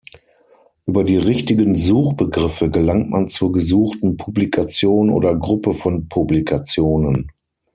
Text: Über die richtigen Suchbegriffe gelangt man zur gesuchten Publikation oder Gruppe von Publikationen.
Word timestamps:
Über 0.87 1.03
die 1.03 1.17
richtigen 1.17 1.77
Suchbegriffe 1.77 2.71
gelangt 2.71 3.11
man 3.11 3.29
zur 3.29 3.51
gesuchten 3.51 4.17
Publikation 4.17 5.11
oder 5.11 5.35
Gruppe 5.35 5.75
von 5.75 6.09
Publikationen. 6.09 7.29